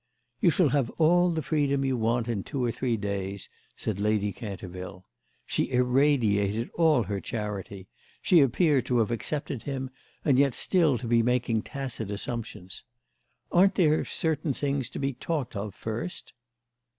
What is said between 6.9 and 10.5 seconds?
her charity; she appeared to have accepted him and